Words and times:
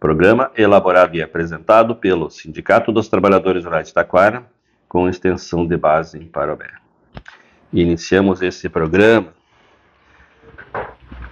Programa 0.00 0.50
elaborado 0.56 1.16
e 1.16 1.22
apresentado 1.22 1.96
pelo 1.96 2.30
Sindicato 2.30 2.92
dos 2.92 3.08
Trabalhadores 3.08 3.64
Rurais 3.64 3.88
de 3.88 3.94
Taquara, 3.94 4.46
com 4.88 5.08
extensão 5.08 5.66
de 5.66 5.76
base 5.76 6.18
em 6.18 6.26
Parobé. 6.26 6.70
Iniciamos 7.72 8.40
esse 8.40 8.68
programa 8.68 9.34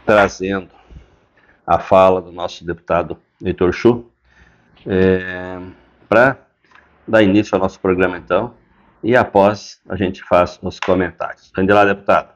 trazendo 0.05 0.71
a 1.67 1.79
fala 1.79 2.21
do 2.21 2.31
nosso 2.31 2.65
deputado 2.65 3.19
Heitor 3.43 3.73
Chu, 3.73 4.11
é, 4.87 5.59
para 6.09 6.39
dar 7.07 7.23
início 7.23 7.55
ao 7.55 7.61
nosso 7.61 7.81
programa 7.81 8.19
então, 8.19 8.55
e 9.03 9.17
após 9.17 9.81
a 9.89 9.97
gente 9.97 10.23
faz 10.23 10.59
os 10.63 10.79
comentários. 10.79 11.53
Ande 11.57 11.73
lá, 11.73 11.85
deputado. 11.85 12.36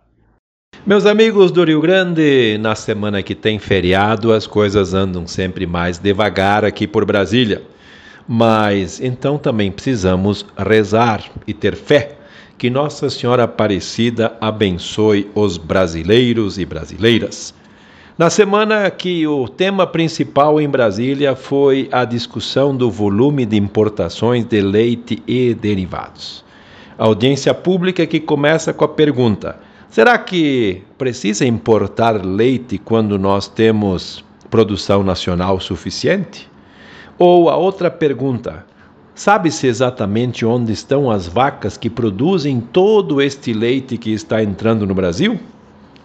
Meus 0.86 1.04
amigos 1.04 1.52
do 1.52 1.62
Rio 1.62 1.78
Grande, 1.78 2.56
na 2.58 2.74
semana 2.74 3.22
que 3.22 3.34
tem 3.34 3.58
feriado, 3.58 4.32
as 4.32 4.46
coisas 4.46 4.94
andam 4.94 5.26
sempre 5.26 5.66
mais 5.66 5.98
devagar 5.98 6.64
aqui 6.64 6.86
por 6.86 7.04
Brasília. 7.04 7.62
Mas 8.26 8.98
então 8.98 9.36
também 9.36 9.70
precisamos 9.70 10.46
rezar 10.56 11.22
e 11.46 11.52
ter 11.52 11.76
fé 11.76 12.16
que 12.56 12.70
Nossa 12.70 13.10
Senhora 13.10 13.44
Aparecida 13.44 14.32
abençoe 14.40 15.30
os 15.34 15.58
brasileiros 15.58 16.58
e 16.58 16.64
brasileiras. 16.64 17.52
Na 18.16 18.30
semana 18.30 18.90
que 18.90 19.26
o 19.26 19.48
tema 19.48 19.86
principal 19.86 20.58
em 20.58 20.68
Brasília 20.68 21.36
foi 21.36 21.90
a 21.92 22.06
discussão 22.06 22.74
do 22.74 22.90
volume 22.90 23.44
de 23.44 23.58
importações 23.58 24.46
de 24.46 24.62
leite 24.62 25.22
e 25.26 25.52
derivados. 25.52 26.42
A 26.98 27.04
audiência 27.04 27.52
pública 27.52 28.06
que 28.06 28.18
começa 28.18 28.72
com 28.72 28.84
a 28.84 28.88
pergunta: 28.88 29.58
Será 29.90 30.16
que 30.16 30.84
precisa 30.96 31.44
importar 31.44 32.24
leite 32.24 32.78
quando 32.78 33.18
nós 33.18 33.48
temos 33.48 34.24
produção 34.48 35.02
nacional 35.02 35.58
suficiente? 35.58 36.48
Ou 37.18 37.50
a 37.50 37.56
outra 37.56 37.90
pergunta: 37.90 38.64
sabe-se 39.16 39.66
exatamente 39.66 40.46
onde 40.46 40.72
estão 40.72 41.10
as 41.10 41.26
vacas 41.26 41.76
que 41.76 41.90
produzem 41.90 42.60
todo 42.60 43.20
este 43.20 43.52
leite 43.52 43.98
que 43.98 44.12
está 44.12 44.40
entrando 44.40 44.86
no 44.86 44.94
Brasil? 44.94 45.40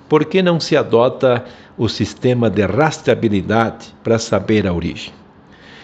Por 0.09 0.25
que 0.25 0.41
não 0.41 0.59
se 0.59 0.75
adota 0.75 1.45
o 1.77 1.87
sistema 1.87 2.49
de 2.49 2.65
rastreabilidade 2.65 3.93
para 4.03 4.17
saber 4.17 4.65
a 4.65 4.73
origem? 4.73 5.13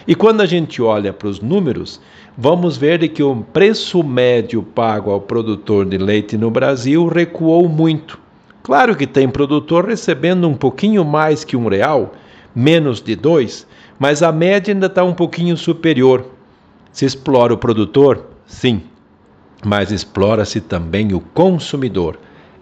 E 0.08 0.16
quando 0.16 0.40
a 0.40 0.46
gente 0.46 0.82
olha 0.82 1.12
para 1.12 1.28
os 1.28 1.40
números, 1.40 2.00
vamos 2.36 2.76
ver 2.76 3.06
que 3.08 3.22
o 3.22 3.36
preço 3.36 4.02
médio 4.02 4.62
pago 4.62 5.10
ao 5.10 5.20
produtor 5.20 5.84
de 5.84 5.98
leite 5.98 6.36
no 6.36 6.50
Brasil 6.50 7.06
recuou 7.06 7.68
muito. 7.68 8.18
Claro 8.62 8.96
que 8.96 9.06
tem 9.06 9.28
produtor 9.28 9.86
recebendo 9.86 10.48
um 10.48 10.54
pouquinho 10.54 11.04
mais 11.04 11.44
que 11.44 11.56
um 11.56 11.68
real, 11.68 12.14
menos 12.54 13.02
de 13.02 13.16
dois, 13.16 13.66
mas 13.98 14.22
a 14.22 14.30
média 14.30 14.72
ainda 14.72 14.86
está 14.86 15.02
um 15.04 15.14
pouquinho 15.14 15.56
superior. 15.56 16.24
Se 16.92 17.04
explora 17.04 17.54
o 17.54 17.58
produtor? 17.58 18.26
Sim, 18.46 18.82
mas 19.64 19.90
explora-se 19.90 20.60
também 20.60 21.12
o 21.12 21.20
consumidor. 21.20 22.18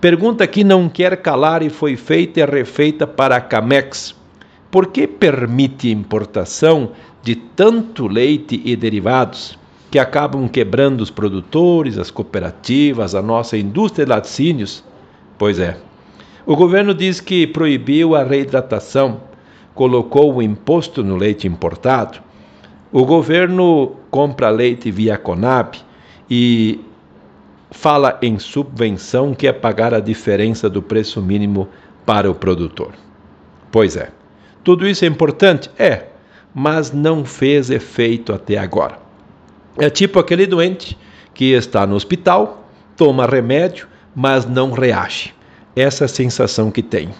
Pergunta 0.00 0.46
que 0.46 0.62
não 0.62 0.88
quer 0.88 1.16
calar 1.16 1.62
e 1.62 1.70
foi 1.70 1.96
feita 1.96 2.40
e 2.40 2.46
refeita 2.46 3.06
para 3.06 3.36
a 3.36 3.40
Camex. 3.40 4.14
Por 4.70 4.88
que 4.88 5.06
permite 5.08 5.90
importação 5.90 6.92
de 7.22 7.34
tanto 7.34 8.06
leite 8.06 8.60
e 8.64 8.76
derivados? 8.76 9.57
Que 9.90 9.98
acabam 9.98 10.48
quebrando 10.48 11.00
os 11.00 11.10
produtores, 11.10 11.98
as 11.98 12.10
cooperativas, 12.10 13.14
a 13.14 13.22
nossa 13.22 13.56
indústria 13.56 14.04
de 14.04 14.10
laticínios? 14.10 14.84
Pois 15.36 15.58
é. 15.58 15.76
O 16.44 16.56
governo 16.56 16.94
diz 16.94 17.20
que 17.20 17.46
proibiu 17.46 18.14
a 18.14 18.22
reidratação, 18.22 19.20
colocou 19.74 20.34
o 20.34 20.42
imposto 20.42 21.02
no 21.02 21.16
leite 21.16 21.46
importado. 21.46 22.18
O 22.90 23.04
governo 23.04 23.96
compra 24.10 24.48
leite 24.48 24.90
via 24.90 25.18
Conab 25.18 25.78
e 26.30 26.80
fala 27.70 28.18
em 28.22 28.38
subvenção 28.38 29.34
que 29.34 29.46
é 29.46 29.52
pagar 29.52 29.92
a 29.92 30.00
diferença 30.00 30.70
do 30.70 30.80
preço 30.80 31.20
mínimo 31.20 31.68
para 32.06 32.30
o 32.30 32.34
produtor. 32.34 32.92
Pois 33.70 33.96
é. 33.96 34.10
Tudo 34.64 34.86
isso 34.86 35.04
é 35.04 35.08
importante? 35.08 35.70
É 35.78 36.06
mas 36.54 36.92
não 36.92 37.24
fez 37.24 37.70
efeito 37.70 38.32
até 38.32 38.58
agora. 38.58 38.98
É 39.80 39.88
tipo 39.88 40.18
aquele 40.18 40.46
doente 40.46 40.98
que 41.32 41.52
está 41.52 41.86
no 41.86 41.94
hospital, 41.94 42.68
toma 42.96 43.26
remédio, 43.26 43.86
mas 44.14 44.44
não 44.44 44.72
reage. 44.72 45.32
Essa 45.76 46.04
é 46.04 46.06
a 46.06 46.08
sensação 46.08 46.70
que 46.70 46.82
tenho. 46.82 47.14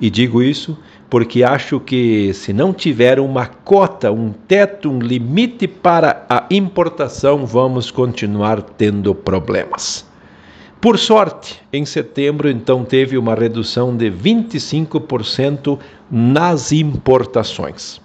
E 0.00 0.10
digo 0.10 0.42
isso 0.42 0.76
porque 1.08 1.42
acho 1.42 1.78
que 1.80 2.32
se 2.32 2.52
não 2.52 2.72
tiver 2.72 3.18
uma 3.18 3.46
cota, 3.46 4.10
um 4.10 4.32
teto, 4.32 4.90
um 4.90 4.98
limite 4.98 5.68
para 5.68 6.24
a 6.28 6.46
importação, 6.50 7.44
vamos 7.44 7.90
continuar 7.90 8.62
tendo 8.62 9.14
problemas. 9.14 10.08
Por 10.80 10.98
sorte, 10.98 11.60
em 11.72 11.84
setembro, 11.84 12.48
então, 12.48 12.84
teve 12.84 13.18
uma 13.18 13.34
redução 13.34 13.94
de 13.94 14.10
25% 14.10 15.78
nas 16.10 16.72
importações. 16.72 18.00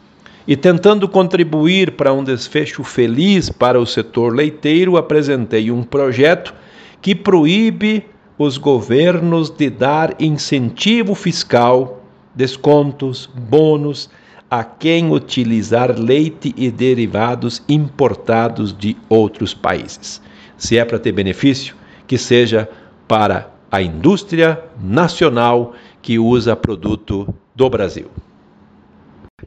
E 0.47 0.56
tentando 0.56 1.09
contribuir 1.09 1.94
para 1.94 2.13
um 2.13 2.24
desfecho 2.24 2.83
feliz 2.83 3.50
para 3.50 3.80
o 3.80 3.86
setor 3.86 4.36
leiteiro, 4.36 4.95
apresentei 4.95 5.71
um 5.71 5.81
projeto 5.81 6.53
que 7.01 7.15
proíbe 7.15 8.06
os 8.38 8.57
governos 8.57 9.50
de 9.50 9.71
dar 9.71 10.15
incentivo 10.19 11.15
fiscal, 11.15 12.03
descontos, 12.36 13.27
bônus 13.33 14.09
a 14.50 14.63
quem 14.63 15.12
utilizar 15.12 15.97
leite 15.97 16.53
e 16.56 16.69
derivados 16.69 17.63
importados 17.68 18.71
de 18.77 18.95
outros 19.09 19.53
países. 19.53 20.21
Se 20.57 20.77
é 20.77 20.86
para 20.86 21.00
ter 21.00 21.12
benefício, 21.12 21.75
que 22.06 22.19
seja 22.19 22.69
para 23.07 23.51
a 23.71 23.81
indústria 23.81 24.62
nacional 24.80 25.74
que 26.03 26.19
usa 26.19 26.56
produto 26.56 27.33
do 27.56 27.68
Brasil. 27.68 28.07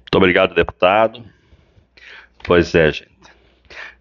Muito 0.09 0.17
obrigado, 0.17 0.55
deputado. 0.55 1.23
Pois 2.43 2.75
é, 2.75 2.91
gente. 2.91 3.11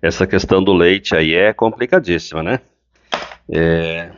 Essa 0.01 0.25
questão 0.25 0.63
do 0.63 0.71
leite 0.73 1.13
aí 1.13 1.35
é 1.35 1.51
complicadíssima, 1.51 2.41
né? 2.41 2.61
É... 3.51 4.09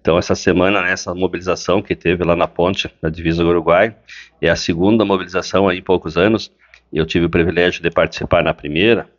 Então, 0.00 0.16
essa 0.16 0.36
semana, 0.36 0.80
né, 0.82 0.94
mobilização 1.16 1.82
que 1.82 1.96
teve 1.96 2.22
lá 2.22 2.36
na 2.36 2.46
ponte, 2.46 2.88
na 3.02 3.08
divisa 3.08 3.42
do 3.42 3.48
Uruguai, 3.48 3.96
é 4.40 4.48
a 4.48 4.54
segunda 4.54 5.04
mobilização 5.04 5.68
aí 5.68 5.78
em 5.78 5.82
poucos 5.82 6.16
anos. 6.16 6.52
Eu 6.92 7.04
tive 7.04 7.26
o 7.26 7.30
privilégio 7.30 7.82
de 7.82 7.90
participar 7.90 8.44
na 8.44 8.54
primeira. 8.54 9.10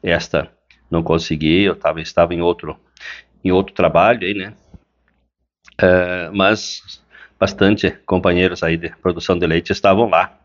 Esta 0.00 0.48
não 0.88 1.02
consegui, 1.02 1.64
eu 1.64 1.74
tava, 1.74 2.00
estava 2.00 2.34
em 2.34 2.40
outro 2.40 2.78
em 3.44 3.50
outro 3.50 3.74
trabalho 3.74 4.24
aí, 4.24 4.34
né? 4.34 4.54
Uh, 5.82 6.32
mas 6.32 7.02
bastante 7.38 7.90
companheiros 8.06 8.62
aí 8.62 8.76
de 8.76 8.90
produção 8.90 9.36
de 9.36 9.44
leite 9.44 9.72
estavam 9.72 10.08
lá. 10.08 10.38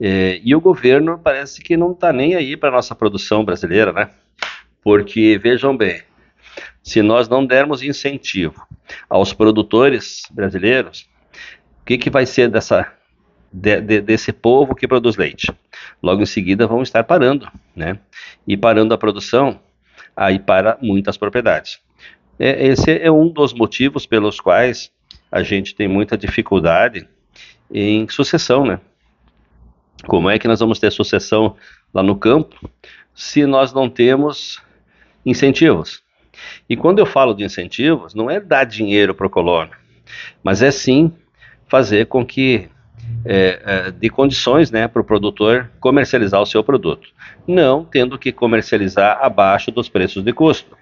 Uh, 0.00 0.40
e 0.44 0.54
o 0.54 0.60
governo 0.60 1.18
parece 1.18 1.62
que 1.62 1.76
não 1.76 1.92
está 1.92 2.12
nem 2.12 2.34
aí 2.34 2.56
para 2.56 2.70
nossa 2.70 2.94
produção 2.94 3.44
brasileira, 3.44 3.92
né? 3.92 4.10
Porque 4.82 5.38
vejam 5.38 5.76
bem, 5.76 6.02
se 6.82 7.02
nós 7.02 7.28
não 7.28 7.44
dermos 7.44 7.82
incentivo 7.82 8.66
aos 9.08 9.32
produtores 9.32 10.22
brasileiros, 10.30 11.08
o 11.80 11.84
que, 11.86 11.98
que 11.98 12.10
vai 12.10 12.26
ser 12.26 12.48
dessa 12.48 12.92
de, 13.52 13.80
de, 13.80 14.00
desse 14.00 14.32
povo 14.32 14.74
que 14.74 14.86
produz 14.86 15.16
leite? 15.16 15.50
Logo 16.02 16.22
em 16.22 16.26
seguida 16.26 16.66
vão 16.66 16.82
estar 16.82 17.02
parando, 17.04 17.50
né? 17.74 17.98
E 18.46 18.56
parando 18.56 18.92
a 18.92 18.98
produção, 18.98 19.58
aí 20.14 20.38
para 20.38 20.78
muitas 20.80 21.16
propriedades. 21.16 21.80
É, 22.38 22.66
esse 22.66 22.98
é 22.98 23.10
um 23.10 23.28
dos 23.28 23.54
motivos 23.54 24.04
pelos 24.04 24.40
quais 24.40 24.92
a 25.32 25.42
gente 25.42 25.74
tem 25.74 25.88
muita 25.88 26.16
dificuldade 26.16 27.08
em 27.70 28.06
sucessão, 28.08 28.64
né? 28.64 28.78
Como 30.04 30.28
é 30.28 30.38
que 30.38 30.48
nós 30.48 30.60
vamos 30.60 30.78
ter 30.78 30.90
sucessão 30.90 31.56
lá 31.92 32.02
no 32.02 32.16
campo 32.16 32.70
se 33.14 33.46
nós 33.46 33.72
não 33.72 33.88
temos 33.88 34.60
incentivos? 35.24 36.02
E 36.68 36.76
quando 36.76 36.98
eu 36.98 37.06
falo 37.06 37.34
de 37.34 37.44
incentivos, 37.44 38.14
não 38.14 38.30
é 38.30 38.38
dar 38.38 38.64
dinheiro 38.64 39.14
para 39.14 39.26
o 39.26 39.30
colono, 39.30 39.70
mas 40.42 40.62
é 40.62 40.70
sim 40.70 41.12
fazer 41.66 42.06
com 42.06 42.24
que 42.24 42.68
é, 43.24 43.62
é, 43.64 43.90
de 43.90 44.10
condições 44.10 44.70
né, 44.70 44.86
para 44.86 45.00
o 45.00 45.04
produtor 45.04 45.70
comercializar 45.80 46.40
o 46.40 46.46
seu 46.46 46.62
produto, 46.62 47.08
não 47.46 47.84
tendo 47.84 48.18
que 48.18 48.32
comercializar 48.32 49.18
abaixo 49.22 49.70
dos 49.70 49.88
preços 49.88 50.22
de 50.22 50.32
custo. 50.32 50.76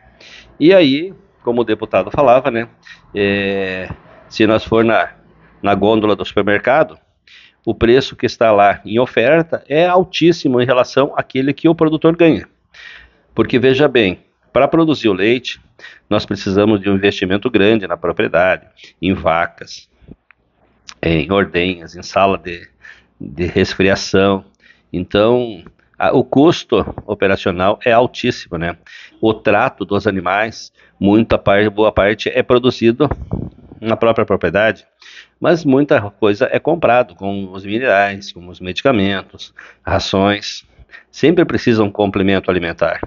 E 0.59 0.75
aí 0.75 1.15
como 1.45 1.61
o 1.61 1.65
deputado 1.65 2.11
falava, 2.11 2.51
né? 2.51 2.67
É, 3.15 3.89
se 4.29 4.47
nós 4.47 4.65
for 4.65 4.83
na, 4.83 5.11
na 5.63 5.75
gôndola 5.75 6.17
do 6.17 6.25
supermercado, 6.25 6.99
o 7.65 7.75
preço 7.75 8.15
que 8.15 8.27
está 8.27 8.53
lá 8.53 8.81
em 8.85 8.99
oferta 8.99 9.65
é 9.69 9.87
altíssimo 9.87 10.61
em 10.61 10.67
relação 10.67 11.13
àquele 11.17 11.53
que 11.53 11.69
o 11.69 11.75
produtor 11.75 12.17
ganha. 12.17 12.47
Porque 13.35 13.59
veja 13.59 13.89
bem, 13.89 14.21
para 14.53 14.69
produzir 14.69 15.09
o 15.09 15.13
leite, 15.13 15.61
nós 16.09 16.27
precisamos 16.27 16.81
de 16.81 16.89
um 16.89 16.95
investimento 16.95 17.51
grande 17.51 17.87
na 17.87 17.97
propriedade, 17.97 18.67
em 19.01 19.13
vacas, 19.13 19.89
em 21.03 21.31
ordenhas, 21.33 21.97
em 21.97 22.03
sala 22.03 22.39
de, 22.39 22.69
de 23.21 23.47
resfriação. 23.47 24.45
Então, 24.93 25.65
o 26.13 26.23
custo 26.23 26.95
operacional 27.07 27.79
é 27.85 27.93
altíssimo, 27.93 28.59
né? 28.59 28.77
O 29.21 29.33
trato 29.35 29.85
dos 29.85 30.07
animais, 30.07 30.73
muita 31.01 31.39
parte, 31.39 31.69
boa 31.69 31.91
parte 31.91 32.29
é 32.29 32.43
produzido 32.43 33.09
na 33.81 33.97
própria 33.97 34.25
propriedade, 34.25 34.87
mas 35.41 35.65
muita 35.65 36.01
coisa 36.11 36.49
é 36.51 36.59
comprado, 36.59 37.15
com 37.15 37.53
os 37.53 37.65
minerais, 37.65 38.33
com 38.33 38.49
os 38.49 38.61
medicamentos, 38.61 39.55
rações, 39.85 40.65
sempre 41.11 41.45
precisa 41.45 41.83
um 41.83 41.91
complemento 41.91 42.51
alimentar. 42.51 43.01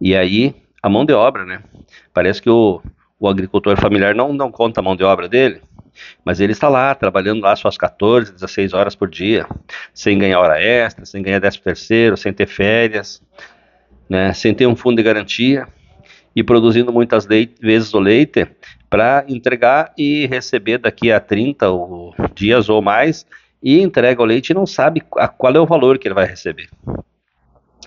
E 0.00 0.16
aí 0.16 0.54
a 0.82 0.88
mão 0.88 1.04
de 1.04 1.12
obra, 1.12 1.44
né? 1.44 1.62
Parece 2.12 2.40
que 2.40 2.50
o, 2.50 2.82
o 3.18 3.28
agricultor 3.28 3.78
familiar 3.78 4.14
não, 4.14 4.32
não 4.32 4.50
conta 4.50 4.80
a 4.80 4.82
mão 4.82 4.96
de 4.96 5.04
obra 5.04 5.28
dele, 5.28 5.60
mas 6.24 6.40
ele 6.40 6.52
está 6.52 6.68
lá, 6.68 6.94
trabalhando 6.94 7.42
lá 7.42 7.54
suas 7.54 7.76
14, 7.76 8.32
16 8.32 8.72
horas 8.72 8.94
por 8.94 9.08
dia, 9.08 9.46
sem 9.92 10.18
ganhar 10.18 10.40
hora 10.40 10.60
extra, 10.60 11.04
sem 11.04 11.22
ganhar 11.22 11.40
13 11.40 11.60
terceiro, 11.60 12.16
sem 12.16 12.32
ter 12.32 12.46
férias, 12.46 13.22
né, 14.08 14.32
sem 14.32 14.54
ter 14.54 14.66
um 14.66 14.74
fundo 14.74 14.96
de 14.96 15.02
garantia 15.02 15.68
e 16.34 16.42
produzindo 16.42 16.92
muitas 16.92 17.26
vezes 17.26 17.92
o 17.92 17.98
leite 17.98 18.48
para 18.90 19.24
entregar 19.28 19.92
e 19.96 20.26
receber 20.26 20.78
daqui 20.78 21.12
a 21.12 21.20
30 21.20 21.66
dias 22.34 22.68
ou 22.68 22.82
mais 22.82 23.24
e 23.62 23.80
entrega 23.80 24.20
o 24.20 24.24
leite 24.24 24.50
e 24.50 24.54
não 24.54 24.66
sabe 24.66 25.02
a, 25.16 25.28
qual 25.28 25.54
é 25.54 25.60
o 25.60 25.66
valor 25.66 25.96
que 25.96 26.08
ele 26.08 26.14
vai 26.14 26.26
receber. 26.26 26.68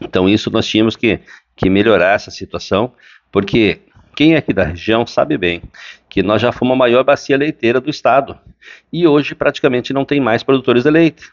Então 0.01 0.29
isso 0.29 0.50
nós 0.50 0.65
tínhamos 0.65 0.95
que, 0.95 1.19
que 1.55 1.69
melhorar 1.69 2.15
essa 2.15 2.31
situação, 2.31 2.94
porque 3.31 3.81
quem 4.16 4.35
é 4.35 4.37
aqui 4.37 4.54
da 4.54 4.63
região 4.63 5.06
sabe 5.06 5.37
bem 5.37 5.61
que 6.09 6.23
nós 6.23 6.42
já 6.42 6.51
fomos 6.51 6.75
a 6.75 6.78
maior 6.78 7.04
bacia 7.04 7.35
leiteira 7.35 7.81
do 7.81 7.89
estado 7.89 8.39
e 8.92 9.06
hoje 9.07 9.35
praticamente 9.35 9.92
não 9.92 10.06
tem 10.06 10.19
mais 10.19 10.42
produtores 10.44 10.83
de 10.83 10.89
leite. 10.89 11.30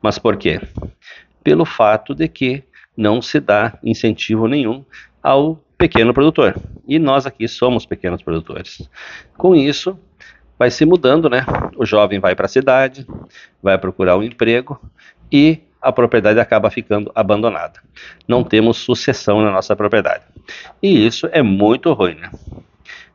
Mas 0.00 0.18
por 0.18 0.36
quê? 0.36 0.60
Pelo 1.42 1.64
fato 1.64 2.14
de 2.14 2.28
que 2.28 2.62
não 2.96 3.22
se 3.22 3.40
dá 3.40 3.78
incentivo 3.82 4.46
nenhum 4.46 4.84
ao 5.22 5.62
pequeno 5.78 6.12
produtor. 6.12 6.56
E 6.86 6.98
nós 6.98 7.24
aqui 7.24 7.46
somos 7.46 7.86
pequenos 7.86 8.20
produtores. 8.20 8.90
Com 9.36 9.54
isso, 9.54 9.98
vai 10.58 10.70
se 10.70 10.84
mudando, 10.84 11.30
né? 11.30 11.46
O 11.76 11.86
jovem 11.86 12.18
vai 12.18 12.34
para 12.34 12.46
a 12.46 12.48
cidade, 12.48 13.06
vai 13.62 13.78
procurar 13.78 14.18
um 14.18 14.22
emprego 14.22 14.78
e 15.30 15.60
a 15.80 15.92
propriedade 15.92 16.40
acaba 16.40 16.68
ficando 16.70 17.12
abandonada. 17.14 17.80
Não 18.26 18.42
temos 18.42 18.78
sucessão 18.78 19.40
na 19.40 19.52
nossa 19.52 19.76
propriedade. 19.76 20.24
E 20.82 21.06
isso 21.06 21.28
é 21.30 21.42
muito 21.42 21.92
ruim, 21.92 22.16
né? 22.16 22.30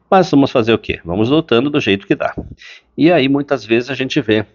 Mas 0.09 0.31
vamos 0.31 0.51
fazer 0.51 0.73
o 0.73 0.77
quê? 0.77 1.01
Vamos 1.03 1.29
lutando 1.29 1.69
do 1.69 1.81
jeito 1.81 2.07
que 2.07 2.15
dá. 2.15 2.33
E 2.97 3.11
aí 3.11 3.27
muitas 3.27 3.65
vezes 3.65 3.89
a 3.89 3.95
gente 3.95 4.21
vê 4.21 4.45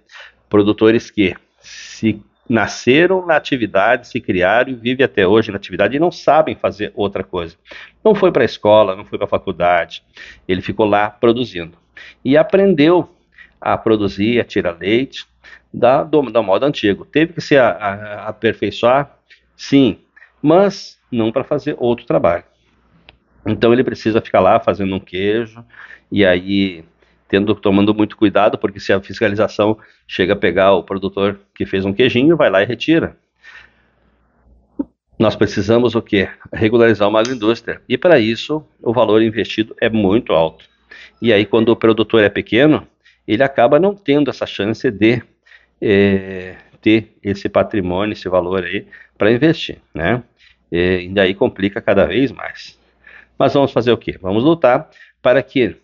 produtores 0.49 1.11
que 1.11 1.37
se 1.61 2.23
nasceram 2.49 3.27
na 3.27 3.37
atividade, 3.37 4.09
se 4.09 4.21
criaram 4.21 4.71
e 4.71 4.75
vivem 4.75 5.05
até 5.05 5.27
hoje 5.27 5.51
na 5.51 5.57
atividade 5.57 5.97
e 5.97 6.01
não 6.01 6.11
sabem 6.11 6.55
fazer 6.55 6.93
outra 6.95 7.23
coisa. 7.23 7.57
Não 8.03 8.15
foi 8.15 8.33
para 8.33 8.43
a 8.43 8.47
escola, 8.47 8.97
não 8.97 9.05
foi 9.05 9.19
para 9.19 9.27
a 9.27 9.31
faculdade, 9.31 10.03
ele 10.47 10.63
ficou 10.63 10.87
lá 10.87 11.11
produzindo. 11.11 11.77
E 12.25 12.37
aprendeu 12.37 13.11
a 13.61 13.77
produzir, 13.77 14.41
a 14.41 14.45
tirar 14.45 14.79
leite 14.79 15.27
da, 15.73 16.03
do, 16.03 16.23
da 16.31 16.43
moda 16.43 16.67
antigo. 16.67 17.05
Teve 17.05 17.35
que 17.35 17.41
se 17.41 17.57
a, 17.57 17.69
a, 17.69 18.29
aperfeiçoar, 18.29 19.11
sim, 19.57 19.99
mas 20.41 20.99
não 21.11 21.31
para 21.31 21.45
fazer 21.45 21.77
outro 21.79 22.07
trabalho. 22.07 22.45
Então 23.47 23.73
ele 23.73 23.85
precisa 23.85 24.21
ficar 24.21 24.41
lá 24.41 24.61
fazendo 24.61 24.95
um 24.95 25.01
queijo 25.01 25.65
e 26.11 26.25
aí 26.25 26.85
tendo 27.29 27.55
tomando 27.55 27.95
muito 27.95 28.17
cuidado 28.17 28.59
porque 28.59 28.81
se 28.81 28.93
a 28.93 29.01
fiscalização 29.01 29.79
chega 30.07 30.33
a 30.33 30.37
pegar 30.37 30.73
o 30.73 30.83
produtor 30.83 31.39
que 31.55 31.67
fez 31.67 31.85
um 31.85 31.93
queijinho, 31.93 32.37
vai 32.37 32.51
lá 32.51 32.63
e 32.63 32.67
retira. 32.67 33.17
Nós 35.19 35.35
precisamos 35.35 35.95
o 35.95 36.03
quê? 36.03 36.29
Regularizar 36.53 37.09
uma 37.09 37.21
agroindústria. 37.21 37.83
E 37.89 37.99
para 37.99 38.21
isso, 38.21 38.65
o 38.81 38.93
valor 38.93 39.21
investido 39.21 39.75
é 39.81 39.91
muito 39.91 40.33
alto. 40.33 40.65
E 41.21 41.33
aí, 41.33 41.45
quando 41.45 41.71
o 41.71 41.77
produtor 41.77 42.23
é 42.23 42.29
pequeno, 42.29 42.87
ele 43.27 43.43
acaba 43.43 43.81
não 43.81 43.95
tendo 43.95 44.31
essa 44.31 44.47
chance 44.47 44.89
de 44.91 45.21
é, 45.83 46.55
ter 46.81 47.17
esse 47.23 47.49
patrimônio, 47.49 48.13
esse 48.13 48.29
valor 48.29 48.65
aí 48.65 48.87
para 49.17 49.33
investir, 49.33 49.79
né? 49.93 50.23
E, 50.71 51.09
daí 51.13 51.35
complica 51.35 51.81
cada 51.81 52.05
vez 52.07 52.31
mais. 52.31 52.79
Mas 53.37 53.55
vamos 53.55 53.73
fazer 53.73 53.91
o 53.91 53.99
quê? 53.99 54.17
Vamos 54.21 54.45
lutar 54.45 54.89
para 55.21 55.43
que 55.43 55.77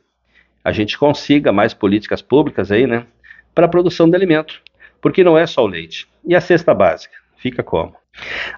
a 0.64 0.72
gente 0.72 0.98
consiga 0.98 1.52
mais 1.52 1.74
políticas 1.74 2.22
públicas 2.22 2.72
aí, 2.72 2.86
né, 2.86 3.06
para 3.54 3.66
a 3.66 3.68
produção 3.68 4.08
de 4.08 4.16
alimento, 4.16 4.62
porque 5.00 5.22
não 5.22 5.36
é 5.36 5.46
só 5.46 5.62
o 5.62 5.66
leite. 5.66 6.08
E 6.26 6.34
a 6.34 6.40
cesta 6.40 6.74
básica 6.74 7.14
fica 7.36 7.62
como? 7.62 7.94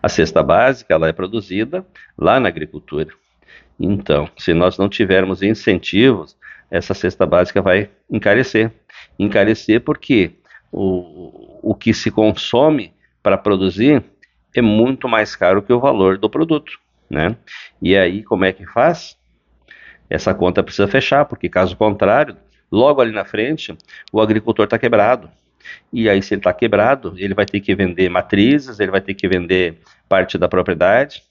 A 0.00 0.08
cesta 0.08 0.42
básica 0.42 0.94
ela 0.94 1.08
é 1.08 1.12
produzida 1.12 1.84
lá 2.16 2.38
na 2.38 2.48
agricultura. 2.48 3.10
Então, 3.78 4.30
se 4.38 4.54
nós 4.54 4.78
não 4.78 4.88
tivermos 4.88 5.42
incentivos, 5.42 6.36
essa 6.70 6.94
cesta 6.94 7.26
básica 7.26 7.60
vai 7.60 7.90
encarecer. 8.10 8.72
Encarecer 9.18 9.80
porque 9.80 10.32
o, 10.72 11.70
o 11.70 11.74
que 11.74 11.92
se 11.92 12.10
consome 12.10 12.92
para 13.22 13.36
produzir 13.36 14.02
é 14.54 14.62
muito 14.62 15.08
mais 15.08 15.34
caro 15.36 15.62
que 15.62 15.72
o 15.72 15.80
valor 15.80 16.16
do 16.16 16.30
produto, 16.30 16.78
né? 17.10 17.36
E 17.82 17.96
aí, 17.96 18.22
como 18.22 18.44
é 18.44 18.52
que 18.52 18.64
faz? 18.66 19.16
Essa 20.08 20.34
conta 20.34 20.62
precisa 20.62 20.86
fechar, 20.88 21.24
porque 21.24 21.48
caso 21.48 21.76
contrário, 21.76 22.36
logo 22.70 23.00
ali 23.00 23.12
na 23.12 23.24
frente, 23.24 23.76
o 24.12 24.20
agricultor 24.20 24.64
está 24.64 24.78
quebrado. 24.78 25.30
E 25.92 26.08
aí, 26.08 26.22
se 26.22 26.34
ele 26.34 26.40
está 26.40 26.52
quebrado, 26.52 27.14
ele 27.16 27.34
vai 27.34 27.44
ter 27.44 27.60
que 27.60 27.74
vender 27.74 28.08
matrizes, 28.08 28.78
ele 28.78 28.90
vai 28.90 29.00
ter 29.00 29.14
que 29.14 29.28
vender 29.28 29.78
parte 30.08 30.38
da 30.38 30.48
propriedade. 30.48 31.22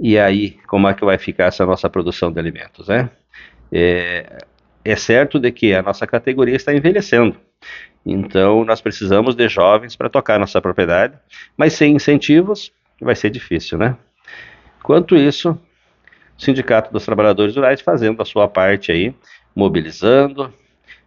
E 0.00 0.18
aí, 0.18 0.52
como 0.66 0.88
é 0.88 0.94
que 0.94 1.04
vai 1.04 1.18
ficar 1.18 1.46
essa 1.46 1.66
nossa 1.66 1.90
produção 1.90 2.32
de 2.32 2.38
alimentos, 2.38 2.88
né? 2.88 3.10
É, 3.70 4.38
é 4.84 4.96
certo 4.96 5.38
de 5.38 5.50
que 5.52 5.74
a 5.74 5.82
nossa 5.82 6.06
categoria 6.06 6.56
está 6.56 6.72
envelhecendo. 6.72 7.36
Então, 8.06 8.64
nós 8.64 8.80
precisamos 8.80 9.34
de 9.34 9.48
jovens 9.48 9.96
para 9.96 10.08
tocar 10.08 10.38
nossa 10.38 10.62
propriedade, 10.62 11.18
mas 11.56 11.74
sem 11.74 11.94
incentivos 11.94 12.72
vai 13.00 13.14
ser 13.14 13.30
difícil, 13.30 13.76
né? 13.76 13.96
Quanto 14.82 15.16
isso, 15.16 15.60
Sindicato 16.38 16.92
dos 16.92 17.04
Trabalhadores 17.04 17.56
Rurais 17.56 17.80
fazendo 17.80 18.22
a 18.22 18.24
sua 18.24 18.46
parte 18.46 18.92
aí, 18.92 19.12
mobilizando, 19.54 20.54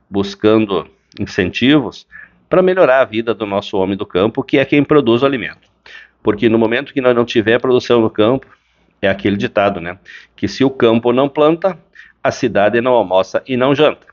buscando 0.09 0.87
incentivos 1.17 2.05
para 2.49 2.61
melhorar 2.61 2.99
a 2.99 3.05
vida 3.05 3.33
do 3.33 3.45
nosso 3.45 3.77
homem 3.77 3.95
do 3.95 4.05
campo, 4.05 4.43
que 4.43 4.57
é 4.57 4.65
quem 4.65 4.83
produz 4.83 5.23
o 5.23 5.25
alimento. 5.25 5.71
Porque 6.21 6.49
no 6.49 6.59
momento 6.59 6.93
que 6.93 6.99
nós 6.99 7.15
não 7.15 7.23
tiver 7.23 7.59
produção 7.59 8.01
no 8.01 8.09
campo, 8.09 8.45
é 9.01 9.07
aquele 9.07 9.37
ditado, 9.37 9.79
né? 9.79 9.97
Que 10.35 10.47
se 10.47 10.63
o 10.63 10.69
campo 10.69 11.13
não 11.13 11.29
planta, 11.29 11.79
a 12.21 12.29
cidade 12.29 12.79
não 12.81 12.91
almoça 12.91 13.41
e 13.47 13.55
não 13.55 13.73
janta. 13.73 14.05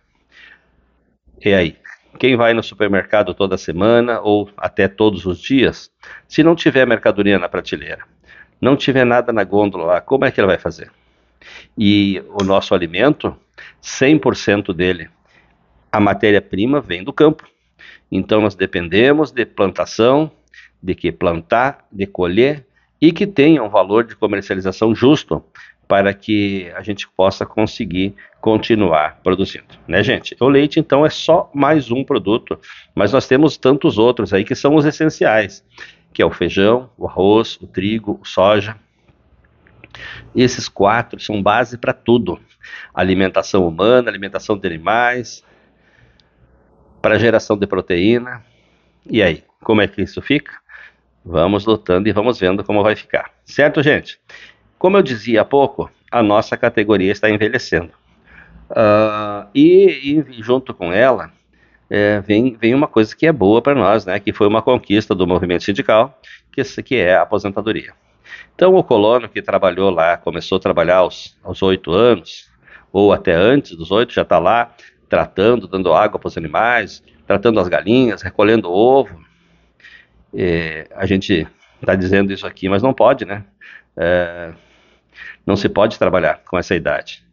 E 1.44 1.52
aí? 1.52 1.76
Quem 2.18 2.36
vai 2.36 2.54
no 2.54 2.62
supermercado 2.62 3.34
toda 3.34 3.58
semana 3.58 4.20
ou 4.20 4.50
até 4.56 4.88
todos 4.88 5.26
os 5.26 5.40
dias, 5.40 5.90
se 6.26 6.42
não 6.42 6.56
tiver 6.56 6.86
mercadoria 6.86 7.38
na 7.38 7.48
prateleira, 7.48 8.04
não 8.60 8.76
tiver 8.76 9.04
nada 9.04 9.32
na 9.32 9.44
gôndola 9.44 9.84
lá, 9.84 10.00
como 10.00 10.24
é 10.24 10.30
que 10.30 10.40
ele 10.40 10.46
vai 10.46 10.58
fazer? 10.58 10.90
E 11.76 12.22
o 12.40 12.44
nosso 12.44 12.74
alimento, 12.74 13.36
100% 13.82 14.72
dele, 14.74 15.08
a 15.90 16.00
matéria-prima 16.00 16.80
vem 16.80 17.02
do 17.02 17.12
campo. 17.12 17.44
Então 18.10 18.40
nós 18.40 18.54
dependemos 18.54 19.30
de 19.30 19.44
plantação, 19.44 20.30
de 20.82 20.94
que 20.94 21.12
plantar, 21.12 21.86
de 21.90 22.06
colher 22.06 22.66
e 23.00 23.12
que 23.12 23.26
tenha 23.26 23.62
um 23.62 23.68
valor 23.68 24.04
de 24.04 24.16
comercialização 24.16 24.94
justo 24.94 25.44
para 25.88 26.12
que 26.12 26.70
a 26.76 26.82
gente 26.82 27.08
possa 27.08 27.46
conseguir 27.46 28.14
continuar 28.42 29.20
produzindo, 29.22 29.64
né, 29.88 30.02
gente? 30.02 30.36
O 30.38 30.46
leite, 30.46 30.78
então, 30.78 31.04
é 31.04 31.08
só 31.08 31.50
mais 31.54 31.90
um 31.90 32.04
produto, 32.04 32.60
mas 32.94 33.12
nós 33.12 33.26
temos 33.26 33.56
tantos 33.56 33.96
outros 33.96 34.34
aí 34.34 34.44
que 34.44 34.54
são 34.54 34.76
os 34.76 34.84
essenciais, 34.84 35.64
que 36.12 36.20
é 36.20 36.26
o 36.26 36.30
feijão, 36.30 36.90
o 36.98 37.08
arroz, 37.08 37.58
o 37.60 37.66
trigo, 37.66 38.18
o 38.22 38.24
soja. 38.26 38.76
Esses 40.34 40.68
quatro 40.68 41.20
são 41.20 41.42
base 41.42 41.78
para 41.78 41.92
tudo: 41.92 42.40
alimentação 42.94 43.66
humana, 43.66 44.10
alimentação 44.10 44.56
de 44.56 44.66
animais, 44.66 45.44
para 47.00 47.18
geração 47.18 47.56
de 47.56 47.66
proteína. 47.66 48.44
E 49.08 49.22
aí, 49.22 49.44
como 49.62 49.80
é 49.80 49.88
que 49.88 50.02
isso 50.02 50.20
fica? 50.20 50.52
Vamos 51.24 51.66
lutando 51.66 52.08
e 52.08 52.12
vamos 52.12 52.38
vendo 52.38 52.64
como 52.64 52.82
vai 52.82 52.96
ficar. 52.96 53.30
Certo, 53.44 53.82
gente? 53.82 54.20
Como 54.78 54.96
eu 54.96 55.02
dizia 55.02 55.42
há 55.42 55.44
pouco, 55.44 55.90
a 56.10 56.22
nossa 56.22 56.56
categoria 56.56 57.12
está 57.12 57.28
envelhecendo. 57.28 57.92
Uh, 58.70 59.48
e, 59.54 60.24
e, 60.28 60.42
junto 60.42 60.74
com 60.74 60.92
ela, 60.92 61.32
é, 61.90 62.20
vem, 62.20 62.56
vem 62.60 62.74
uma 62.74 62.86
coisa 62.86 63.16
que 63.16 63.26
é 63.26 63.32
boa 63.32 63.62
para 63.62 63.74
nós, 63.74 64.04
né, 64.04 64.20
que 64.20 64.32
foi 64.32 64.46
uma 64.46 64.60
conquista 64.60 65.14
do 65.14 65.26
movimento 65.26 65.64
sindical, 65.64 66.20
que, 66.52 66.62
que 66.82 66.96
é 66.96 67.16
a 67.16 67.22
aposentadoria. 67.22 67.94
Então, 68.54 68.74
o 68.74 68.82
colono 68.82 69.28
que 69.28 69.40
trabalhou 69.40 69.90
lá, 69.90 70.16
começou 70.16 70.56
a 70.56 70.60
trabalhar 70.60 70.96
aos 70.96 71.62
oito 71.62 71.92
anos, 71.92 72.50
ou 72.92 73.12
até 73.12 73.32
antes 73.32 73.76
dos 73.76 73.90
oito, 73.90 74.12
já 74.12 74.22
está 74.22 74.38
lá 74.38 74.74
tratando, 75.08 75.66
dando 75.66 75.92
água 75.92 76.18
para 76.18 76.28
os 76.28 76.36
animais, 76.36 77.02
tratando 77.26 77.60
as 77.60 77.68
galinhas, 77.68 78.22
recolhendo 78.22 78.70
ovo. 78.70 79.20
É, 80.34 80.88
a 80.94 81.06
gente 81.06 81.46
está 81.80 81.94
dizendo 81.94 82.32
isso 82.32 82.46
aqui, 82.46 82.68
mas 82.68 82.82
não 82.82 82.92
pode, 82.92 83.24
né? 83.24 83.44
É, 83.96 84.52
não 85.46 85.56
se 85.56 85.68
pode 85.68 85.98
trabalhar 85.98 86.42
com 86.44 86.58
essa 86.58 86.74
idade. 86.74 87.24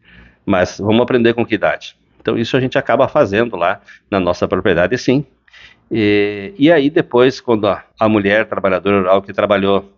Mas 0.45 0.77
vamos 0.79 1.01
aprender 1.01 1.33
com 1.33 1.45
que 1.45 1.55
idade? 1.55 1.97
Então, 2.19 2.37
isso 2.37 2.55
a 2.55 2.59
gente 2.59 2.77
acaba 2.77 3.07
fazendo 3.07 3.55
lá 3.55 3.81
na 4.09 4.19
nossa 4.19 4.47
propriedade, 4.47 4.97
sim. 4.97 5.25
E, 5.91 6.53
e 6.57 6.71
aí, 6.71 6.89
depois, 6.89 7.39
quando 7.39 7.67
a, 7.67 7.83
a 7.99 8.09
mulher 8.09 8.47
trabalhadora 8.47 8.97
rural 8.97 9.21
que 9.21 9.33
trabalhou 9.33 9.91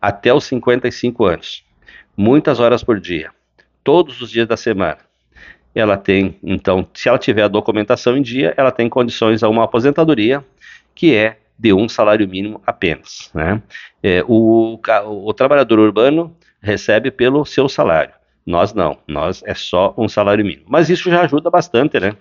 até 0.00 0.32
os 0.32 0.44
55 0.44 1.24
anos, 1.24 1.64
muitas 2.16 2.60
horas 2.60 2.82
por 2.82 3.00
dia, 3.00 3.30
todos 3.82 4.20
os 4.20 4.30
dias 4.30 4.46
da 4.46 4.56
semana, 4.56 4.98
ela 5.74 5.96
tem, 5.96 6.38
então, 6.42 6.86
se 6.94 7.08
ela 7.08 7.18
tiver 7.18 7.42
a 7.42 7.48
documentação 7.48 8.16
em 8.16 8.22
dia, 8.22 8.54
ela 8.56 8.72
tem 8.72 8.88
condições 8.88 9.42
a 9.42 9.48
uma 9.48 9.64
aposentadoria, 9.64 10.42
que 10.94 11.14
é 11.14 11.38
de 11.58 11.72
um 11.72 11.88
salário 11.88 12.26
mínimo 12.26 12.62
apenas. 12.66 13.30
Né? 13.34 13.62
É, 14.02 14.24
o, 14.26 14.78
o, 14.78 15.28
o 15.28 15.34
trabalhador 15.34 15.78
urbano 15.78 16.34
recebe 16.60 17.10
pelo 17.10 17.44
seu 17.44 17.68
salário. 17.68 18.14
Nós 18.44 18.72
não, 18.72 18.96
nós 19.06 19.42
é 19.44 19.54
só 19.54 19.92
um 19.98 20.08
salário 20.08 20.44
mínimo. 20.44 20.64
Mas 20.68 20.88
isso 20.88 21.10
já 21.10 21.22
ajuda 21.22 21.50
bastante, 21.50 21.98
né? 21.98 22.12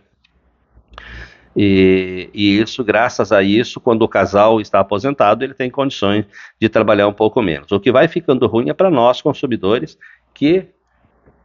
E, 1.56 2.30
e, 2.34 2.60
isso, 2.60 2.84
graças 2.84 3.32
a 3.32 3.42
isso, 3.42 3.80
quando 3.80 4.02
o 4.02 4.10
casal 4.10 4.60
está 4.60 4.82
aposentado, 4.82 5.44
ele 5.44 5.54
tem 5.54 5.70
condições 5.70 6.26
de 6.60 6.68
trabalhar 6.68 7.08
um 7.08 7.14
pouco 7.14 7.42
menos. 7.42 7.72
O 7.72 7.80
que 7.80 7.92
vai 7.92 8.08
ficando 8.08 8.46
ruim 8.46 8.70
é 8.70 8.74
para 8.74 8.92
nós, 8.92 9.22
consumidores, 9.22 9.98
que 10.34 10.66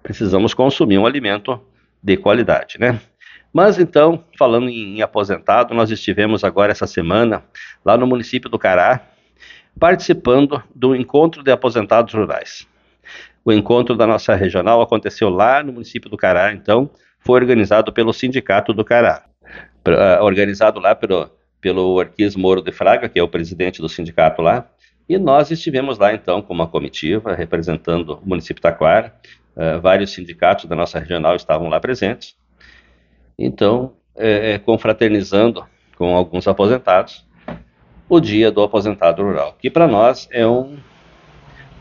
precisamos 0.02 0.52
consumir 0.52 0.98
um 0.98 1.06
alimento 1.06 1.60
de 2.02 2.16
qualidade, 2.16 2.76
né? 2.78 2.98
Mas 3.52 3.78
então, 3.78 4.24
falando 4.38 4.68
em, 4.68 4.98
em 4.98 5.02
aposentado, 5.02 5.74
nós 5.74 5.90
estivemos 5.90 6.42
agora 6.42 6.72
essa 6.72 6.86
semana 6.86 7.44
lá 7.84 7.96
no 7.96 8.06
município 8.06 8.50
do 8.50 8.58
Cará, 8.58 9.00
participando 9.78 10.62
do 10.74 10.94
encontro 10.94 11.42
de 11.42 11.50
aposentados 11.50 12.14
rurais. 12.14 12.66
O 13.44 13.52
encontro 13.52 13.96
da 13.96 14.06
nossa 14.06 14.34
regional 14.34 14.80
aconteceu 14.82 15.28
lá 15.28 15.62
no 15.62 15.72
município 15.72 16.10
do 16.10 16.16
Cará, 16.16 16.52
então 16.52 16.90
foi 17.20 17.40
organizado 17.40 17.92
pelo 17.92 18.12
Sindicato 18.12 18.72
do 18.72 18.84
Cará, 18.84 19.24
organizado 20.20 20.78
lá 20.80 20.94
pelo, 20.94 21.30
pelo 21.60 22.00
Arquis 22.00 22.37
Moro 22.37 22.62
de 22.62 22.72
Fraga, 22.72 23.08
que 23.08 23.18
é 23.18 23.22
o 23.22 23.28
presidente 23.28 23.80
do 23.80 23.88
sindicato 23.88 24.42
lá, 24.42 24.68
e 25.08 25.18
nós 25.18 25.50
estivemos 25.50 25.99
lá 25.99 26.14
então 26.14 26.40
com 26.40 26.52
uma 26.52 26.66
comitiva 26.66 27.34
representando 27.34 28.20
o 28.22 28.28
município 28.28 28.56
de 28.56 28.62
Taquara, 28.62 29.14
uh, 29.56 29.80
vários 29.80 30.12
sindicatos 30.12 30.66
da 30.66 30.76
nossa 30.76 30.99
regional 30.99 31.34
estavam 31.34 31.68
lá 31.68 31.80
presentes, 31.80 32.37
então 33.38 33.94
é, 34.16 34.52
é, 34.52 34.58
confraternizando 34.58 35.64
com 35.96 36.14
alguns 36.14 36.46
aposentados, 36.46 37.26
o 38.08 38.20
dia 38.20 38.50
do 38.50 38.62
aposentado 38.62 39.22
rural, 39.22 39.56
que 39.58 39.70
para 39.70 39.87
nós 39.87 40.28
é 40.30 40.46
um 40.46 40.78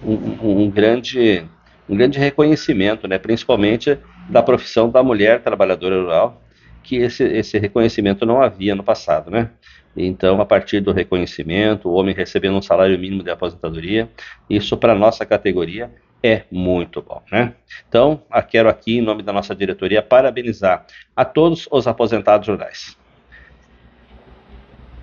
um, 0.03 0.63
um, 0.63 0.70
grande, 0.70 1.46
um 1.88 1.96
grande 1.96 2.20
reconhecimento, 2.20 3.08
né, 3.08 3.18
principalmente 3.18 3.98
da 4.29 4.41
profissão 4.41 4.89
da 4.89 5.03
mulher 5.03 5.41
trabalhadora 5.41 6.00
rural, 6.00 6.41
que 6.83 6.98
esse, 6.98 7.24
esse 7.24 7.57
reconhecimento 7.57 8.25
não 8.25 8.41
havia 8.41 8.75
no 8.75 8.83
passado, 8.83 9.29
né? 9.29 9.50
Então, 9.95 10.39
a 10.39 10.45
partir 10.45 10.79
do 10.79 10.91
reconhecimento, 10.91 11.89
o 11.89 11.93
homem 11.93 12.15
recebendo 12.15 12.55
um 12.55 12.62
salário 12.62 12.98
mínimo 12.98 13.24
de 13.24 13.29
aposentadoria, 13.29 14.09
isso 14.50 14.77
para 14.77 14.95
nossa 14.95 15.25
categoria 15.25 15.91
é 16.21 16.43
muito 16.51 17.01
bom, 17.01 17.21
né? 17.31 17.53
Então, 17.88 18.21
quero 18.50 18.69
aqui, 18.69 18.98
em 18.98 19.01
nome 19.01 19.24
da 19.24 19.33
nossa 19.33 19.55
diretoria, 19.55 20.01
parabenizar 20.01 20.86
a 21.15 21.25
todos 21.25 21.67
os 21.71 21.88
aposentados 21.88 22.48
rurais. 22.48 22.98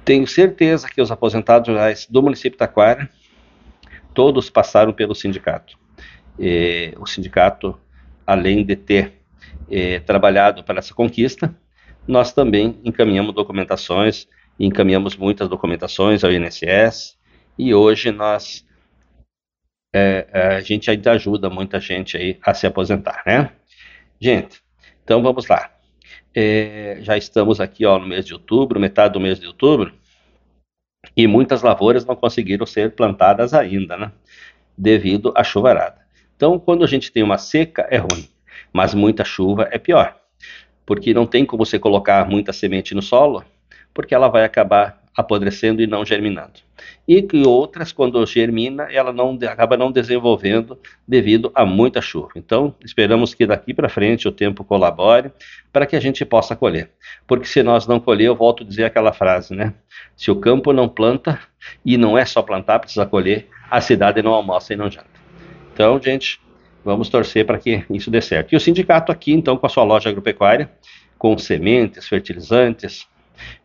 Tenho 0.05 0.27
certeza 0.27 0.89
que 0.89 1.01
os 1.01 1.11
aposentados 1.11 1.69
rurais 1.69 2.07
do 2.09 2.23
município 2.23 2.53
de 2.53 2.59
Taquara 2.59 3.11
todos 4.15 4.49
passaram 4.49 4.93
pelo 4.93 5.15
sindicato. 5.15 5.77
É, 6.39 6.95
o 6.99 7.07
sindicato, 7.07 7.79
além 8.27 8.65
de 8.65 8.77
ter 8.77 9.15
é, 9.71 9.99
trabalhado 10.01 10.63
para 10.63 10.79
essa 10.79 10.95
conquista, 10.95 11.55
nós 12.07 12.33
também 12.33 12.79
encaminhamos 12.85 13.35
documentações 13.35 14.29
encaminhamos 14.59 15.17
muitas 15.17 15.49
documentações 15.49 16.25
ao 16.25 16.33
INSS 16.33 17.17
e 17.59 17.75
hoje 17.75 18.11
nós 18.11 18.67
é, 19.95 20.27
é, 20.33 20.47
a 20.57 20.61
gente 20.61 20.91
ainda 20.91 21.13
ajuda 21.13 21.49
muita 21.49 21.81
gente 21.81 22.17
aí 22.17 22.39
a 22.43 22.53
se 22.55 22.67
aposentar, 22.67 23.23
né? 23.27 23.53
Gente, 24.21 24.63
então 25.05 25.23
vamos 25.23 25.47
lá. 25.47 25.71
É, 26.35 26.99
já 27.01 27.17
estamos 27.17 27.61
aqui 27.61 27.87
ó, 27.87 27.99
no 27.99 28.07
mês 28.07 28.25
de 28.25 28.35
outubro, 28.35 28.81
metade 28.81 29.15
do 29.15 29.21
mês 29.21 29.39
de 29.39 29.47
outubro, 29.47 29.95
e 31.17 31.27
muitas 31.27 31.63
lavouras 31.63 32.05
não 32.05 32.17
conseguiram 32.17 32.67
ser 32.67 32.95
plantadas 32.95 33.55
ainda, 33.55 33.97
né? 33.97 34.13
Devido 34.77 35.33
à 35.35 35.43
chuvarada. 35.43 36.05
Então, 36.35 36.59
quando 36.59 36.85
a 36.85 36.87
gente 36.87 37.11
tem 37.11 37.23
uma 37.23 37.39
seca, 37.39 37.87
é 37.91 37.97
ruim, 37.97 38.29
mas 38.73 38.93
muita 38.93 39.25
chuva 39.25 39.69
é 39.71 39.79
pior, 39.79 40.15
porque 40.87 41.13
não 41.13 41.27
tem 41.27 41.45
como 41.45 41.65
você 41.65 41.79
colocar 41.79 42.27
muita 42.29 42.53
semente 42.53 42.95
no 42.95 43.03
solo, 43.03 43.45
porque 43.93 44.15
ela 44.15 44.29
vai 44.29 44.45
acabar 44.45 45.03
apodrecendo 45.17 45.83
e 45.83 45.87
não 45.87 46.05
germinando. 46.05 46.61
E 47.09 47.23
que 47.23 47.43
outras, 47.47 47.91
quando 47.91 48.25
germina, 48.27 48.85
ela 48.93 49.13
não 49.13 49.39
acaba 49.49 49.77
não 49.77 49.91
desenvolvendo 49.91 50.79
devido 51.09 51.51
a 51.55 51.65
muita 51.65 52.03
chuva. 52.03 52.29
Então, 52.37 52.75
esperamos 52.85 53.33
que 53.33 53.47
daqui 53.47 53.73
para 53.73 53.89
frente 53.89 54.29
o 54.29 54.33
tempo 54.33 54.63
colabore 54.63 55.33
para 55.73 55.87
que 55.87 55.97
a 55.97 56.01
gente 56.01 56.25
possa 56.25 56.55
colher. 56.55 56.91
Porque 57.27 57.47
se 57.47 57.63
nós 57.63 57.87
não 57.87 57.99
colher, 57.99 58.27
eu 58.27 58.37
volto 58.37 58.63
a 58.63 58.67
dizer 58.67 58.85
aquela 58.85 59.13
frase, 59.13 59.55
né? 59.55 59.73
Se 60.15 60.31
o 60.31 60.37
campo 60.37 60.73
não 60.73 60.89
planta, 60.89 61.41
e 61.85 61.97
não 61.97 62.17
é 62.17 62.25
só 62.25 62.43
plantar, 62.43 62.79
precisa 62.79 63.07
colher, 63.07 63.49
a 63.71 63.81
cidade 63.81 64.23
não 64.23 64.33
almoça 64.35 64.73
e 64.73 64.77
não 64.77 64.91
janta. 64.91 65.07
Então, 65.73 66.01
gente, 66.01 66.41
vamos 66.87 67.09
torcer 67.09 67.45
para 67.45 67.59
que 67.59 67.85
isso 67.91 68.11
dê 68.11 68.23
certo. 68.23 68.53
E 68.53 68.57
o 68.57 68.61
sindicato 68.61 69.11
aqui, 69.11 69.33
então, 69.33 69.57
com 69.57 69.67
a 69.67 69.69
sua 69.69 69.83
loja 69.83 70.09
agropecuária, 70.09 70.71
com 71.19 71.37
sementes, 71.37 72.07
fertilizantes, 72.07 73.09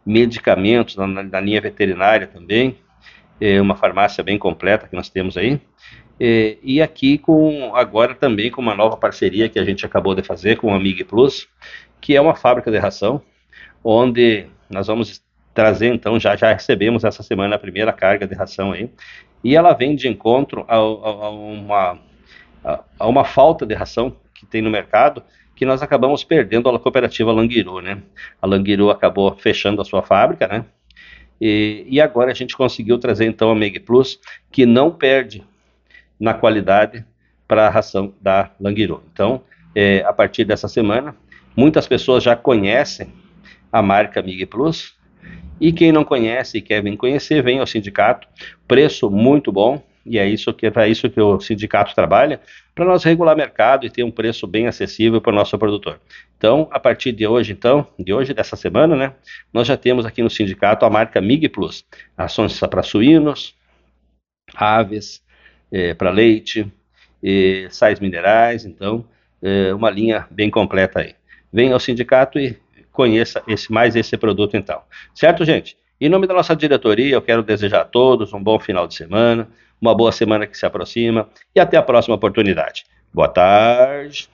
medicamentos 0.03 0.95
na, 0.95 1.05
na 1.05 1.39
linha 1.39 1.61
veterinária 1.61 2.25
também, 2.25 2.75
é 3.39 3.61
uma 3.61 3.75
farmácia 3.75 4.23
bem 4.23 4.39
completa 4.39 4.87
que 4.87 4.95
nós 4.95 5.07
temos 5.07 5.37
aí. 5.37 5.61
É, 6.19 6.57
e 6.63 6.81
aqui 6.81 7.17
com 7.17 7.75
agora 7.75 8.15
também 8.15 8.49
com 8.51 8.61
uma 8.61 8.75
nova 8.75 8.97
parceria 8.97 9.47
que 9.47 9.59
a 9.59 9.63
gente 9.63 9.85
acabou 9.85 10.15
de 10.15 10.23
fazer 10.23 10.57
com 10.57 10.73
a 10.73 10.79
Mig 10.79 11.03
Plus, 11.03 11.47
que 11.99 12.15
é 12.15 12.21
uma 12.21 12.35
fábrica 12.35 12.71
de 12.71 12.77
ração, 12.77 13.21
onde 13.83 14.45
nós 14.69 14.87
vamos 14.87 15.23
trazer 15.53 15.93
então 15.93 16.19
já 16.19 16.35
já 16.35 16.53
recebemos 16.53 17.03
essa 17.03 17.23
semana 17.23 17.55
a 17.55 17.59
primeira 17.59 17.91
carga 17.91 18.27
de 18.27 18.35
ração 18.35 18.71
aí, 18.71 18.89
e 19.43 19.55
ela 19.55 19.73
vem 19.73 19.95
de 19.95 20.07
encontro 20.07 20.63
a, 20.67 20.75
a, 20.75 20.77
a 20.79 21.29
uma 21.29 21.99
a, 22.63 23.07
uma 23.07 23.23
falta 23.23 23.65
de 23.65 23.73
ração 23.73 24.15
que 24.33 24.45
tem 24.45 24.61
no 24.61 24.69
mercado 24.69 25.23
que 25.55 25.65
nós 25.65 25.83
acabamos 25.83 26.23
perdendo 26.23 26.69
a 26.69 26.79
cooperativa 26.79 27.31
Languiru, 27.31 27.81
né? 27.81 28.01
A 28.41 28.47
Languiru 28.47 28.89
acabou 28.89 29.35
fechando 29.35 29.79
a 29.79 29.85
sua 29.85 30.01
fábrica, 30.01 30.47
né? 30.47 30.65
E, 31.39 31.85
e 31.87 32.01
agora 32.01 32.31
a 32.31 32.33
gente 32.33 32.57
conseguiu 32.57 32.97
trazer 32.97 33.25
então 33.25 33.51
a 33.51 33.55
Meg 33.55 33.79
Plus, 33.79 34.19
que 34.51 34.65
não 34.65 34.91
perde 34.91 35.43
na 36.19 36.33
qualidade 36.33 37.05
para 37.47 37.67
a 37.67 37.69
ração 37.69 38.13
da 38.19 38.49
Languiru. 38.59 39.03
Então, 39.13 39.43
é, 39.75 40.03
a 40.03 40.13
partir 40.13 40.45
dessa 40.45 40.67
semana, 40.67 41.15
muitas 41.55 41.87
pessoas 41.87 42.23
já 42.23 42.35
conhecem 42.35 43.13
a 43.71 43.81
marca 43.81 44.21
Mig 44.21 44.45
Plus, 44.47 44.95
e 45.59 45.71
quem 45.71 45.91
não 45.91 46.03
conhece 46.03 46.57
e 46.57 46.61
quer 46.61 46.81
vir 46.81 46.97
conhecer, 46.97 47.43
vem 47.43 47.59
ao 47.59 47.67
sindicato, 47.67 48.27
preço 48.67 49.11
muito 49.11 49.51
bom, 49.51 49.83
e 50.05 50.17
é 50.17 50.27
isso 50.27 50.53
que 50.53 50.65
é 50.65 50.71
para 50.71 50.87
isso 50.87 51.09
que 51.09 51.19
o 51.19 51.39
sindicato 51.39 51.93
trabalha, 51.93 52.39
para 52.73 52.85
nós 52.85 53.03
regular 53.03 53.35
mercado 53.35 53.85
e 53.85 53.89
ter 53.89 54.03
um 54.03 54.11
preço 54.11 54.47
bem 54.47 54.67
acessível 54.67 55.21
para 55.21 55.31
o 55.31 55.35
nosso 55.35 55.57
produtor. 55.57 55.99
Então, 56.37 56.67
a 56.71 56.79
partir 56.79 57.11
de 57.11 57.27
hoje, 57.27 57.53
então, 57.53 57.87
de 57.99 58.13
hoje 58.13 58.33
dessa 58.33 58.55
semana, 58.55 58.95
né, 58.95 59.13
nós 59.53 59.67
já 59.67 59.77
temos 59.77 60.05
aqui 60.05 60.23
no 60.23 60.29
sindicato 60.29 60.85
a 60.85 60.89
marca 60.89 61.21
Mig 61.21 61.47
Plus, 61.49 61.85
ações 62.17 62.59
para 62.59 62.81
suínos, 62.81 63.55
aves, 64.55 65.21
é, 65.71 65.93
para 65.93 66.09
leite, 66.09 66.71
sais 67.69 67.99
minerais, 67.99 68.65
então, 68.65 69.05
é, 69.41 69.73
uma 69.73 69.89
linha 69.89 70.27
bem 70.31 70.49
completa 70.49 71.01
aí. 71.01 71.15
Venha 71.51 71.73
ao 71.73 71.79
sindicato 71.79 72.39
e 72.39 72.57
conheça 72.91 73.41
esse 73.47 73.71
mais 73.71 73.95
esse 73.95 74.17
produto 74.17 74.55
então. 74.57 74.81
Certo, 75.13 75.45
gente? 75.45 75.77
Em 76.01 76.09
nome 76.09 76.25
da 76.25 76.33
nossa 76.33 76.55
diretoria, 76.55 77.13
eu 77.13 77.21
quero 77.21 77.43
desejar 77.43 77.81
a 77.81 77.85
todos 77.85 78.33
um 78.33 78.41
bom 78.41 78.59
final 78.59 78.87
de 78.87 78.95
semana, 78.95 79.47
uma 79.79 79.93
boa 79.93 80.11
semana 80.11 80.47
que 80.47 80.57
se 80.57 80.65
aproxima 80.65 81.29
e 81.55 81.59
até 81.59 81.77
a 81.77 81.83
próxima 81.83 82.15
oportunidade. 82.15 82.85
Boa 83.13 83.27
tarde. 83.27 84.27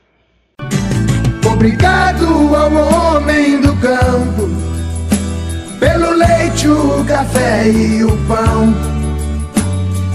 Obrigado 1.46 2.26
ao 2.56 3.18
homem 3.18 3.60
do 3.60 3.76
campo 3.82 4.48
pelo 5.78 6.12
leite, 6.12 6.70
o 6.70 7.04
café 7.06 7.68
e 7.68 8.02
o 8.02 8.18
pão. 8.28 8.74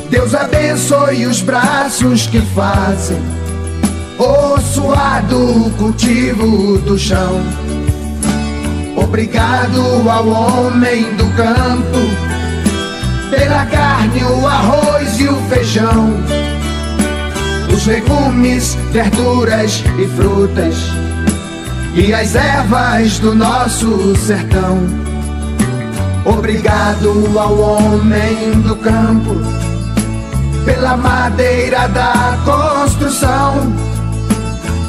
Deus 0.08 0.34
abençoe 0.34 1.26
os 1.26 1.42
braços 1.42 2.28
que 2.28 2.40
fazem 2.40 3.20
o 4.18 4.58
suado 4.58 5.70
cultivo 5.76 6.78
do 6.78 6.98
chão. 6.98 7.42
Obrigado 8.96 10.08
ao 10.08 10.28
homem 10.28 11.14
do 11.16 11.26
campo 11.36 12.32
pela 13.32 13.64
carne, 13.64 14.22
o 14.24 14.46
arroz 14.46 15.18
e 15.18 15.26
o 15.26 15.36
feijão, 15.48 16.12
os 17.72 17.86
legumes, 17.86 18.76
verduras 18.90 19.82
e 19.98 20.06
frutas, 20.08 20.76
e 21.94 22.12
as 22.12 22.34
ervas 22.34 23.18
do 23.20 23.34
nosso 23.34 24.14
sertão. 24.16 24.86
Obrigado 26.26 27.38
ao 27.38 27.58
homem 27.58 28.60
do 28.60 28.76
campo, 28.76 29.34
pela 30.66 30.96
madeira 30.96 31.88
da 31.88 32.38
construção, 32.44 33.72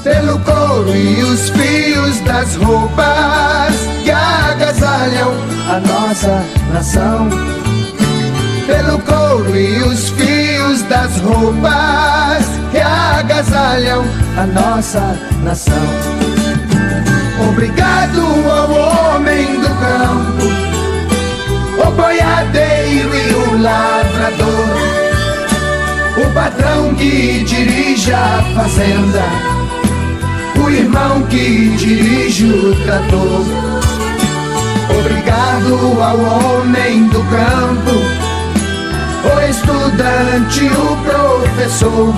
pelo 0.04 0.38
couro 0.40 0.94
e 0.96 1.24
os 1.24 1.50
fios 1.50 2.20
das 2.22 2.56
roupas 2.56 3.76
que 4.04 4.12
agasalham 4.12 5.34
a 5.70 5.80
nossa 5.80 6.44
nação 6.74 7.30
pelo 8.68 9.00
couro 9.00 9.56
e 9.56 9.82
os 9.84 10.10
fios 10.10 10.82
das 10.84 11.18
roupas 11.20 12.46
que 12.72 12.80
agasalham 12.80 14.04
a 14.38 14.46
nossa 14.46 15.18
nação. 15.44 15.74
Obrigado 17.50 18.22
ao 18.50 19.16
homem 19.16 19.46
do 19.60 19.68
campo, 19.68 20.46
o 21.88 21.92
boiadeiro 21.92 23.10
e 23.16 23.34
o 23.34 23.62
lavrador, 23.62 24.78
o 26.18 26.34
patrão 26.34 26.94
que 26.96 27.44
dirige 27.44 28.14
a 28.14 28.44
fazenda, 28.56 29.24
irmão 30.74 31.22
que 31.24 31.76
dirige 31.78 32.46
o 32.46 32.76
trator. 32.84 33.46
Obrigado 35.00 36.02
ao 36.02 36.20
homem 36.20 37.08
do 37.08 37.24
campo 37.24 38.24
o 39.24 39.40
estudante, 39.50 40.66
o 40.66 40.98
professor, 40.98 42.14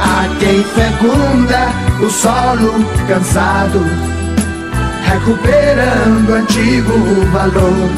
a 0.00 0.38
quem 0.38 0.64
fecunda 0.64 1.68
o 2.02 2.10
solo 2.10 2.84
cansado, 3.06 3.80
recuperando 5.04 6.34
antigo 6.34 6.92
valor. 7.32 7.90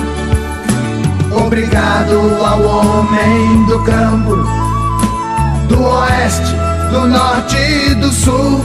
Obrigado 1.46 2.44
ao 2.44 2.62
homem 2.62 3.64
do 3.66 3.78
campo, 3.84 4.36
do 5.68 5.82
oeste, 5.82 6.56
do 6.90 7.06
norte 7.06 7.56
e 7.56 7.94
do 7.94 8.10
sul, 8.10 8.60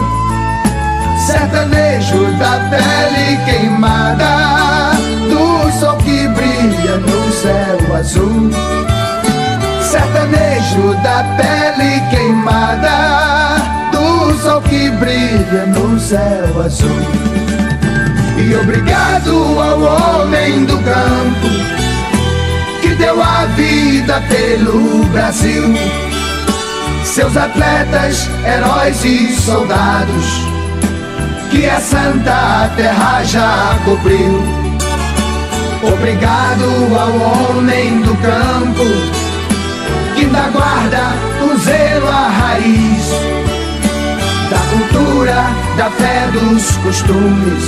sertanejo 1.27 2.31
da 2.39 2.57
pele 2.69 3.37
queimada, 3.43 4.93
do 5.29 5.69
sol 5.77 5.97
que 5.97 6.25
brilha 6.29 6.95
no 6.99 7.31
céu 7.33 7.95
azul 7.97 8.49
sertanejo 9.81 10.93
da 11.03 11.25
pele 11.35 12.01
queimada, 12.09 13.57
do 13.91 14.33
sol 14.41 14.61
que 14.61 14.89
brilha 14.91 15.65
no 15.65 15.99
céu 15.99 16.61
azul. 16.65 17.01
E 18.37 18.55
obrigado 18.55 19.59
ao 19.59 20.21
homem 20.21 20.63
do 20.63 20.77
campo 20.77 21.49
que 22.81 22.95
deu 22.95 23.21
a 23.21 23.45
vida 23.57 24.23
pelo 24.29 25.03
Brasil. 25.11 25.73
Seus 27.03 27.35
atletas, 27.35 28.29
heróis 28.45 29.03
e 29.03 29.33
soldados 29.33 30.56
que 31.49 31.65
a 31.65 31.79
santa 31.79 32.69
terra 32.75 33.23
já 33.23 33.77
cobriu. 33.86 34.43
Obrigado 35.83 36.65
ao 36.97 37.57
homem 37.57 38.01
do 38.01 38.15
campo 38.17 38.83
que 40.15 40.21
ainda 40.21 40.49
guarda 40.51 41.13
o 41.43 41.57
zelo 41.57 42.07
a 42.07 42.27
raiz 42.27 43.12
da 44.49 44.57
cultura, 44.71 45.45
da 45.77 45.89
fé, 45.91 46.27
dos 46.33 46.75
costumes 46.77 47.63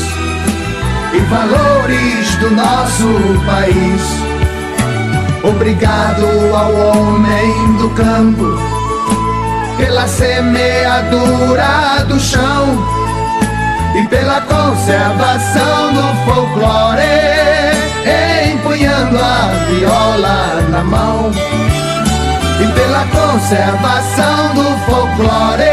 e 1.14 1.20
valores 1.30 2.36
do 2.38 2.52
nosso 2.52 3.08
país. 3.46 4.02
Obrigado 5.44 6.26
ao 6.54 6.74
homem 6.74 7.78
do 7.78 7.90
campo 7.92 8.60
pela 9.78 10.08
semeadura 10.08 12.04
do 12.08 12.20
chão 12.20 12.99
e 13.96 14.08
pela 14.08 14.42
conservação 14.42 15.94
do 15.94 16.04
folclore, 16.26 17.02
empunhando 18.52 19.18
a 19.18 19.66
viola 19.68 20.62
na 20.70 20.84
mão 20.84 21.32
e 22.60 22.68
pela 22.74 23.06
conservação 23.08 24.54
do 24.54 24.64
folclore, 24.86 25.64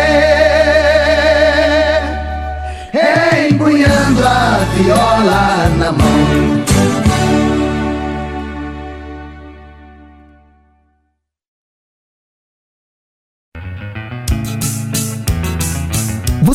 empunhando 3.50 4.26
a 4.26 4.59
viola 4.74 5.68
na 5.79 5.92
mão. 5.92 6.56